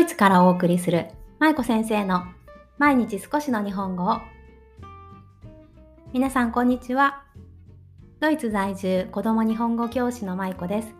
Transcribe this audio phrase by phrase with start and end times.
[0.00, 1.08] イツからお送りする
[1.40, 2.24] 舞子先生の
[2.78, 4.20] 毎日少しの日本語を。
[6.14, 7.24] 皆さんこんにちは。
[8.18, 10.94] ドイツ在住子供日本語教師の舞子です。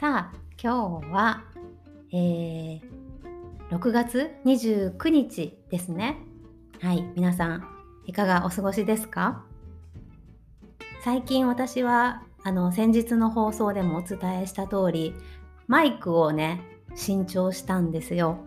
[0.00, 1.44] さあ今日は、
[2.10, 2.80] えー、
[3.70, 6.16] 6月29日ですね。
[6.80, 7.68] はい皆さん
[8.06, 9.44] いかがお過ごしですか？
[11.02, 15.14] 最近私はあの先日の放送でもお伝えした通り
[15.68, 16.62] マイクをね
[16.94, 18.38] 新調したんですよ。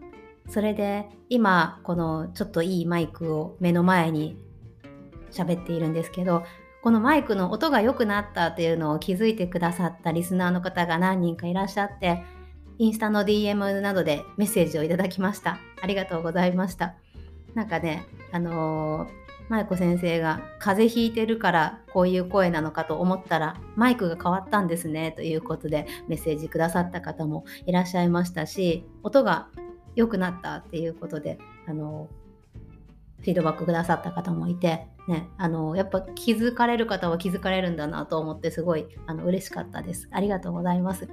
[0.49, 4.37] それで今このちょっといいマイクを目の前に
[5.31, 6.43] 喋っているんですけど
[6.81, 12.23] このマイクの音が良くなったっていうのを気づいてくださったリスナーの方が何人かいらっしゃって
[12.77, 16.95] インスタの DM などでメッセージをいただきましたありがとうございました
[17.55, 29.47] なんかねあのー舞子先生が風邪ひいてるからこういう声なのかと思ったらマイクが変わったんですねということでメッセージくださった方もいらっしゃいましたし音が
[29.95, 32.09] 良くなったっていうことであの
[33.19, 40.07] フィードバックくださった方もいて、ね、あのやっぱ気づかれる方は気づかれるんだなと思ってすごいあの嬉しかったです。
[40.11, 41.07] ありがとうございます。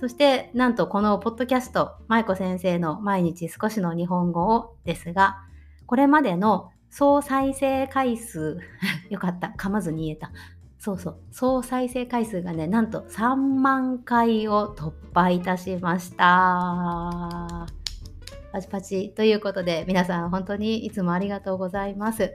[0.00, 5.38] そしてなんとこのポッドキャスト舞子先生の毎日少しの日本語をですが
[5.86, 8.58] これまでの総再生回数、
[9.10, 10.32] よかった、噛まずに言えた。
[10.78, 17.66] そうそう、総再生回数がね、なんと3万回を突破いたしました。
[18.50, 22.34] パチパチということで、皆さん本当にいつもありがとうございます。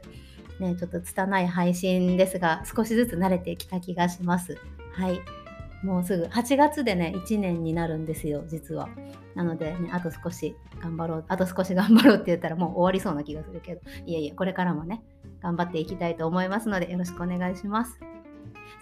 [0.60, 4.60] ね、ちょっと拙い配信ですが、少しずつ慣れてきた気がします。
[4.94, 5.41] はい。
[5.84, 8.90] もうすぐ8月でね1年になるんですよ実は。
[9.36, 13.82] なのでねあと少し頑張ろうあと少し頑張ろうって言ったらもう終わりそうな気がするけど。
[14.06, 15.04] いやいやこれからもね
[15.42, 18.00] 頑張っていきたいと思いますのでよろしくお願いします。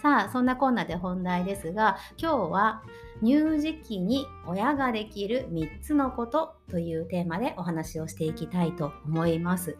[0.01, 2.83] さあそんなこんなで本題ですが今日は
[3.21, 9.77] 乳児期に親ができる3つのことというテーマでお話をしていきたいと思います。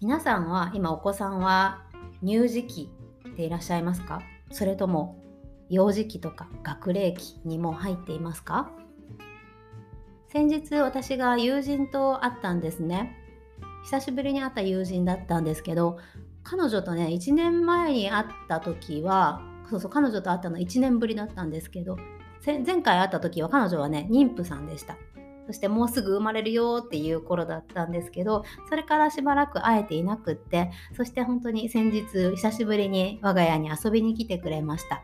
[0.00, 1.84] 皆さんは今お子さんは
[2.24, 2.90] 乳児期
[3.36, 4.20] でいらっしゃいますか？
[4.50, 5.21] それとも
[5.72, 8.70] 幼児期とか学齢期にも入っていますか？
[10.28, 13.16] 先日私が友人と会ったんですね。
[13.84, 15.98] 久しぶりに会った友人だったんですけど
[16.44, 21.96] 彼女とね1年前に会った時はそうそう彼女と会ったの1年ぶりだったんですけど
[22.44, 24.96] 前回会った時は彼女はね妊婦さんでした。
[25.46, 35.02] そしてもうすぐ生まれるよっていう頃だったんですけどそれからしばらく会えていなくってそして本当に先日久しぶりに我が家に遊びに来てくれました。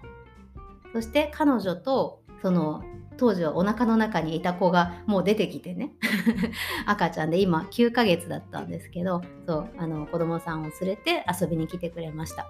[0.93, 2.83] そして彼女とその
[3.17, 5.93] 当時はお腹の中にいた子がもう出てきてね
[6.87, 12.49] 赤ちゃんで今9ヶ月だったんですけどそうあの子供さんを連れて遊びに来てくれました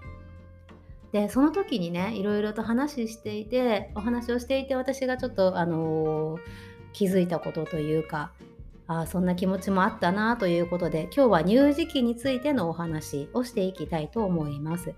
[1.11, 6.41] でその時にねいろいろと話していてお話をしていて私がちょっとあのー、
[6.93, 8.33] 気づいたことというか
[8.87, 14.95] あそんな気持ちもあったなということで今日は乳児期についてのお話をしていきたいと思います。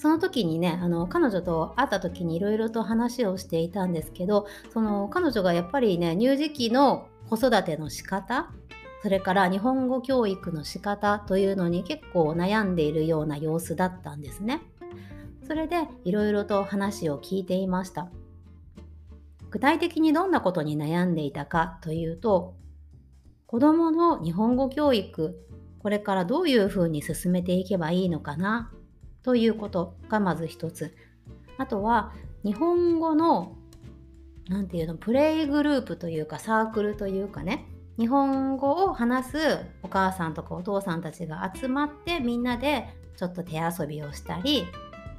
[0.00, 8.50] その時にねあの彼女と会った時にいろいろと話をしていたんですけどその彼女がやっぱりね乳児期の子育ての仕方
[9.02, 14.62] それから日本語教育の仕方というのに結構悩んでいるような様子だったんですね。
[15.46, 18.08] それでいろいろと話を聞いていました。
[19.50, 22.54] 具体的にどんなことに悩んでいたかというと
[23.46, 25.34] 子どもの日本語教育
[25.80, 28.70] これからどういうふうに進めていけばいいのかな
[29.22, 30.94] ということがまず一つ。
[31.58, 32.12] あとは
[32.44, 33.56] 日本語の
[34.48, 37.66] 何て言うのプレイグループというかサークルというかね
[37.98, 39.38] 日本語を話す
[39.82, 44.64] お母さんとかお父さんたちが集まってみんなでちょっと手遊びをしたり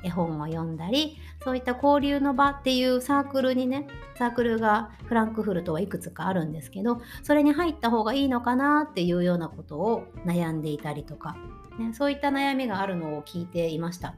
[0.04, 11.36] 絵本を読んだりそういった交流の場っていうサークルにねサークルがフランクフルトはいくつかあるんですけどそれに入った方がいいのかなっていうようなことを悩んでいたりとか
[11.78, 14.16] ね、そういった悩みがあるのを聞いていました。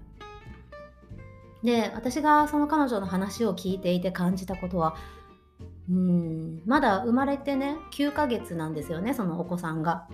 [1.63, 4.97] で私がその彼女の話を聞いていて感じたことは
[5.89, 10.07] うんまだ生まれてね9ヶ月なんですよねそのお子さんが。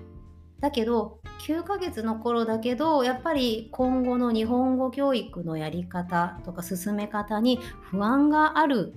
[0.62, 8.94] だけど9ヶ月の頃だけどやっぱり今後の日本語教育のやり方とか進め方に不安がある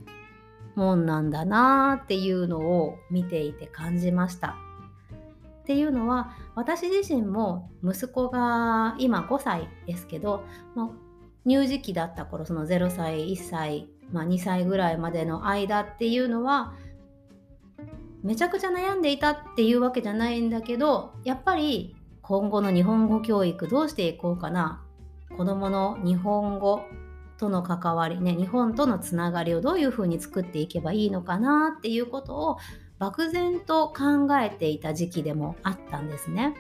[0.74, 4.56] もんなんだなっていうのを見ていて感じました。
[5.62, 10.44] っていうのは私自身も息子が今5歳ですけど
[10.74, 10.94] も
[11.46, 16.74] う乳児期だった頃その0歳1歳、まあ、2歳ぐらいまでの間っていうのは
[18.22, 24.84] めちゃくちゃ悩んでいたっていうわけじゃないんだけどやっぱり今後の日本語教育どうしていこうかな
[25.36, 26.82] 子どもの日本語
[27.38, 32.58] との関わりね日本とのつながりをどういうふうに作っていけばいいのかなっていうことを
[32.98, 36.54] 漠然と考えていた時期でもあったんですね。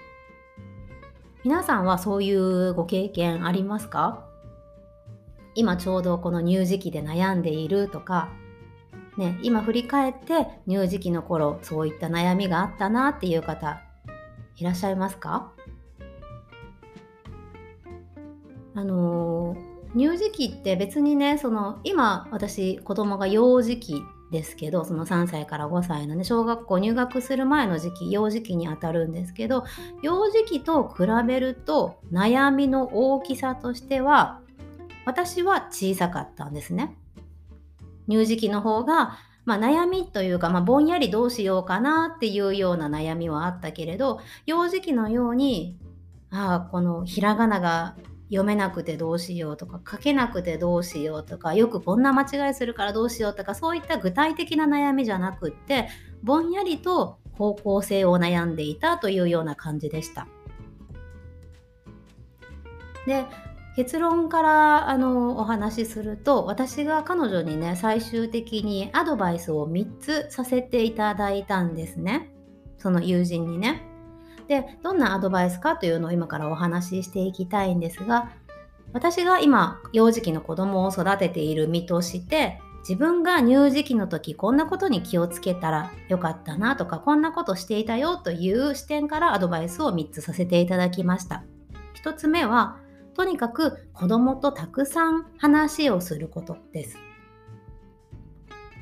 [1.44, 4.26] 皆さんはそういうご経験ありますか？
[5.54, 8.32] 今ちょうどこの乳児期で悩んでいるとか、
[9.16, 13.82] ね、今振り返って乳児期の頃そういった悩みがあったなっていう方
[14.56, 15.52] いらっしゃいますか？
[18.74, 19.54] あの
[19.94, 29.64] 乳児期って別にねその今私子供が幼児期ですけどその3歳から5歳のね小学校入学する前の時期幼児期にあたるんですけど
[30.02, 34.40] 幼児期と比べると悩みの大きさとしては
[35.04, 36.96] 私は小さかったんですね。
[38.08, 45.76] 乳児期の方がまあ、悩みというか、まあ、ぼんやりどうしようかなっていうような悩みはあったけれど幼児期のように
[46.30, 47.96] ああこのひらがなが
[48.28, 55.88] 読めなくてどうしようとか書けなくてどうしようとかよくこんな間違いするからどうしようとかそういった具体的な悩みじゃなくって
[56.22, 60.26] ぼんやりと方向性を悩んでいたというような感じでした。
[63.06, 63.26] で
[63.74, 72.30] 結論からあのお話しすると私が彼女にね最終的にアドバイスを3つさせていただいたんですね
[72.78, 73.88] その友人にね。
[74.48, 78.32] でどんなアドバイスかというのを今からお話ししていきたいんですが
[78.92, 91.44] 私が今幼児期の子供を育てている身として自分が乳児期の時こんなことに気をつけたらよかったなとかこんなことしていたよという視点からアドバイスを3つさせていただきました
[92.02, 92.81] 1つ目は
[93.14, 96.98] とにかく子供とたくさん話をすることです。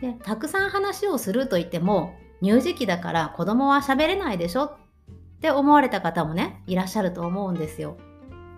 [0.00, 4.64] でたくさん話をするといっても乳児期だから子供は喋れないでしょ？
[4.64, 4.76] っ
[5.40, 7.96] て思われた方もねいらっしゃると思うんですよ。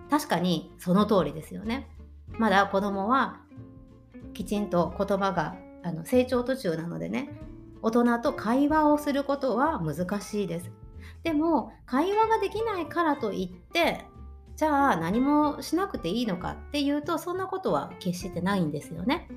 [0.09, 1.89] 確かにその通りですよね。
[2.37, 3.41] まだ子供は
[4.33, 7.29] きちんと言葉があの成長途中なのでね
[7.81, 10.71] 大人と会話をすることは難しいです。
[11.23, 14.05] でも会話ができないからといって
[14.55, 19.27] じゃあ何もしなくていいのかっていうとそんなことは決してないんですよね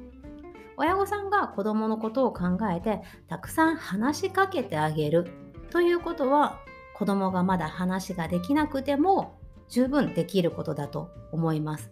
[0.77, 5.31] 親御さんが子供のことを考えてたくさん話しかけてあげる
[5.71, 6.59] ということは
[6.95, 11.91] 子供がまだ話ができなくても十分できることだと思います。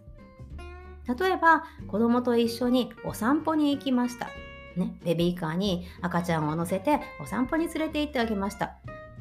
[1.18, 4.28] 例えば子供と一緒にお散歩に行きました。
[4.76, 8.76] ね、ベビーカーに赤ちゃんを乗せてお散歩に連れて行ってあげました。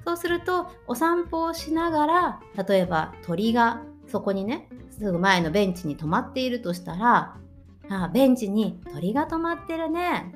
[0.06, 3.84] そうするとお散歩をしながら例えば鳥が
[4.14, 7.36] そこにねすぐ前のベンチに止まっているとしたら
[7.90, 10.32] あベンチに鳥が止まってるね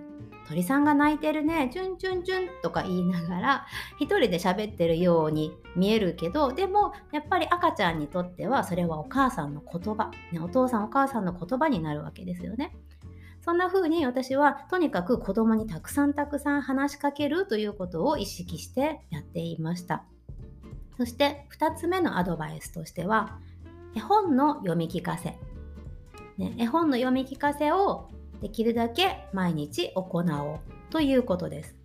[0.47, 3.65] 鳥さんが鳴いてるねチュンチュンチュンとか言いながら
[4.00, 12.75] 一人で喋ってるように見えるけどでもやっぱり赤ちゃんにとってはそれはお母さんの言葉、ね、お父さんお母さんの言葉になるわけですよね。
[13.41, 20.03] そんな風に私はとにかく子供にたくさんたくさん話しかけるということを意識してやっていました。
[20.97, 23.38] そして2つ目のアドバイスとしては
[23.95, 25.37] 絵本の読み聞かせ。
[26.37, 28.09] ね、絵本の読み聞かせを
[28.41, 31.75] できるだけ毎日行おうということです。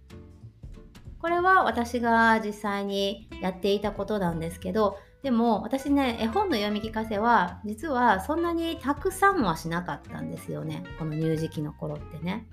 [1.23, 12.49] これは私が実際にやっていたことなんですけどでも私ね絵本の読み聞かせは実はそんなにたくさんはしなかったんですよねこの乳児期の頃ってね。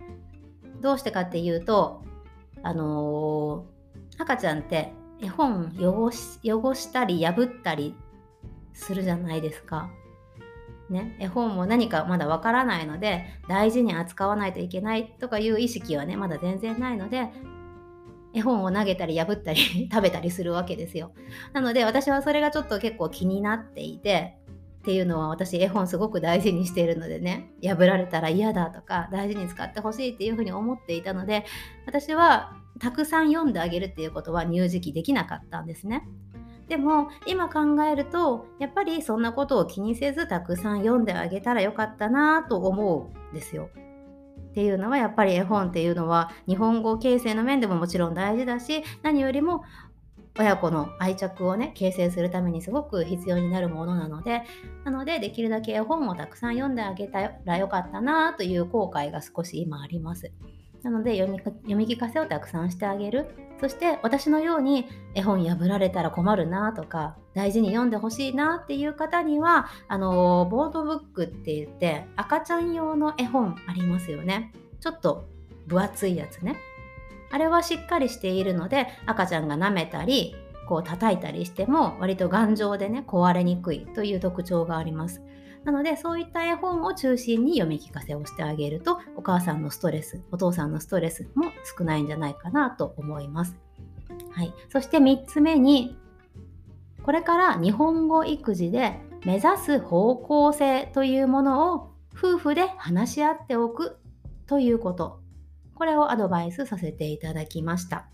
[0.81, 2.03] どうしてかっていうと
[2.61, 7.95] あのー、赤ちゃんって絵本汚し汚したり破ったり
[8.79, 9.91] するじゃないですか。
[10.89, 17.29] ね、絵本も何かまだわからないので大事に扱わないといけないとかいう意識はねまだ全然ないので
[18.33, 19.59] 絵本を投げたり破ったり
[19.91, 21.11] 食べたりするわけですよ。
[21.53, 24.39] なので私はそれがちょっと結構気になっていて
[24.79, 31.45] っていうのは私絵本すごく大事にしているのでね破られたら嫌だとか大事に使ってほしいっていうふうに思っていたので
[31.85, 36.07] 私はたくさん読んであげるっていうことは乳児期できなかったんですね。
[36.69, 43.69] でも今考えるとやっぱりそんなことを気にせずたくさん読んであげたらよかったなと思うんですよ。
[44.51, 49.63] っていうのはやっぱり絵本っていうのは日本語形成の面でももちろん大事だし何よりも
[50.37, 54.43] 親子の愛着をね形成するためにすごく必要になるものなので
[54.85, 60.31] なのでできるだけ絵本をたくさん読んであげたらよかったなという後悔が少し今あります。
[60.83, 63.27] なので読み読み聞かせをたくさんしてあげる。
[63.59, 74.53] そして私のように絵本破られたら困るなとか大事に読んでほしいなっていう方にはあのボードブックって言って赤ちゃん用の絵本ありますよね。
[74.79, 75.27] ちょっと
[75.67, 76.55] 分厚いやつね。
[77.31, 80.35] あれはしっかりしているので赤ちゃんが舐めたり
[80.69, 85.23] こう叩いたりしても割と頑丈でね壊れにくいという特徴があります。
[85.65, 93.57] なのでそういった絵本を中心に読み聞かせをしてあげるとお母さんのストレスお父さんのストレスも少ないんじゃないかなと思います。
[94.31, 95.97] はい、そして3つ目に
[97.01, 103.97] これから日本語育児で目指す方向性というものを夫婦で話し合っておく
[104.45, 105.19] ということ。
[105.73, 108.07] これをアドバイスさせていただきました。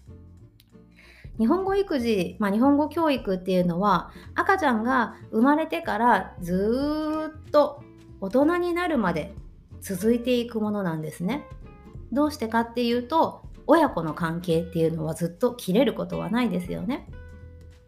[1.37, 7.83] 日本語育児、まあ、日本語教育っていうのは赤ちゃんが生まれてからずっと
[8.21, 9.33] 大人になるまで
[9.81, 11.45] 続いていくものなんですね
[12.11, 17.07] どうしてかっていうと親子の関係っていうのはずっと切れることはないですよね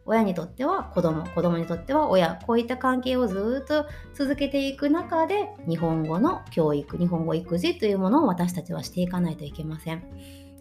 [0.05, 10.03] 親にとっては子供子供にとっては親こういった関係をずっと続けていく中で日本語の教育日本語育児というものを私たちはしていかないといけません。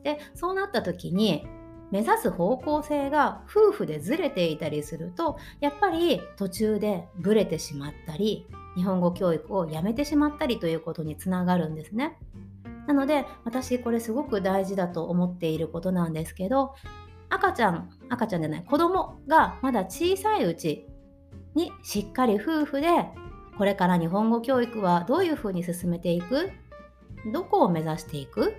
[0.02, 1.46] でそうなった時に
[1.90, 12.18] 目指す方向性が夫婦でずれていたりするとやっぱり途中でブレてしまったり日本語教育をやめてしまったりということにつながるんですね。
[12.86, 16.74] なので私これすごく大事だと思っていることなんですけど
[17.30, 20.86] 赤ちゃん赤ちゃんじゃない子供がまだ小さいうち
[21.54, 22.88] にしっかり夫婦で
[23.58, 26.50] これから日本語教育はどういうふうに進めていく？
[27.32, 28.54] どこを目指していく？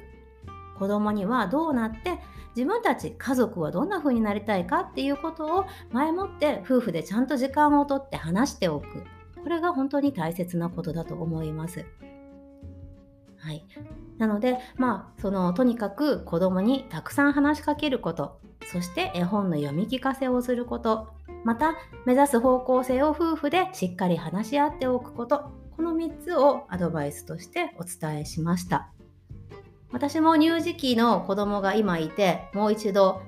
[0.78, 2.20] 子供にはどうなって
[2.56, 9.04] 自分たち家族はどんな風になりたいかっていうことを前もって夫婦でちゃんと時間をとって話しておく。
[9.44, 11.86] これが本当に大切なことだと思います。
[13.38, 13.66] はい、
[14.18, 18.40] なのでまあそのとにかく子供にたくさん話しかけること。
[18.66, 21.10] そして絵本の読み聞かせをすること。
[21.46, 25.52] また目指す方向性を夫婦でしっかり話し合っておくこと。
[25.78, 28.92] この3つをアドバイスとしてお伝えしました。
[29.92, 33.22] 私も乳児期の子供が今いてもう一度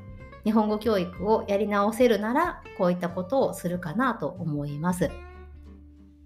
[0.44, 5.10] 日本語教育をやり直せるならこういったことをするかなと思います。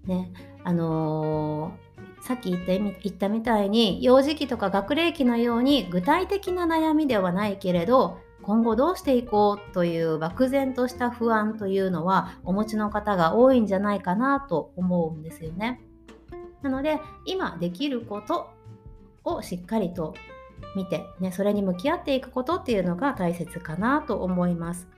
[0.06, 0.32] ね、
[0.64, 15.80] あのー、さっき言った言ったみたいに幼児期とか学齢期のように具体的な悩みではないけれど今後どうしていこうという漠然とした不安というのはお持ちの方が多いんじゃないかなと思うんですよね。
[16.60, 18.53] なので今できること
[19.24, 20.14] をしっかりと
[20.76, 24.88] 見て、ね、それに向き合っていくことっていうのが大切かなと思います。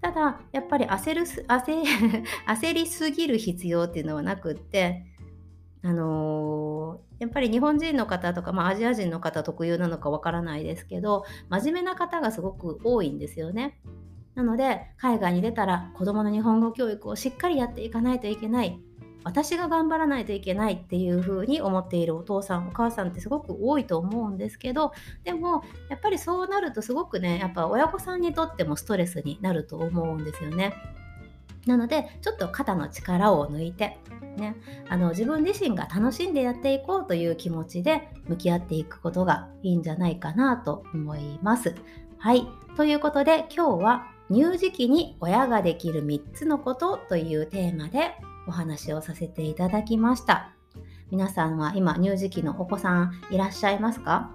[0.00, 1.82] ただやっぱり焦る焦
[2.46, 5.04] 焦りすぎる必要っていうのはなくって
[5.82, 13.80] あのー、やっぱり日本人の方とか、まあ、アジア人の方特有なのかわからないですけど真面目な方がすごく多いんですよね。
[14.34, 18.80] なので海外に出たら子どもの日本語教育をしっかりやっていかないといけない
[19.28, 24.92] 私が頑張らないといけないっていう風に思っているお父さんお母さんってすごく多いと思うんですけど
[25.22, 30.72] でもやっぱりそうなるとすごくねやっぱ親御さんにとってもストレスになると思うんですよね。
[31.66, 33.98] なのでちょっと肩の力を抜いて、
[34.38, 34.56] ね、
[34.88, 41.74] あの自分自身が楽しんでやっていこうという気持ちで向き合っていくことがいいんじゃないかなと思います。
[42.16, 42.48] はい。
[42.78, 48.14] ということで今日は乳児期に親ができる3つのことというテーマで
[48.48, 50.50] お話をさせていただきました。
[51.10, 54.30] 皆さんは今乳児期のお子さんいらっしゃいますか？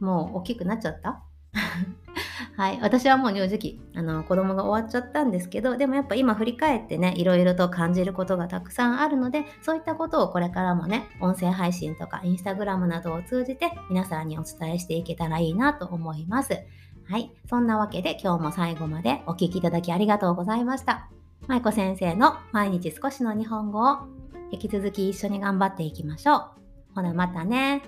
[0.00, 1.22] もう大きくなっちゃった？
[2.56, 16.58] はい、私はもう乳児期あの子供が終わっちゃったんですけどでもやっぱ今振り返ってねいろいろと感じることがたくさんあるのでそういったことをこれからもね音声配信とかインスタグラムなどを通じて皆さんにお伝えしていけたらいいなと思います。
[17.08, 21.08] はい、そんなわけで今日も最後までお聴きいただきありがとうございました。
[21.48, 23.96] 舞子先生の毎日少しの日本語を
[24.52, 26.44] 引き続き一緒に頑張っていきましょう。
[26.94, 27.82] ほなまたね。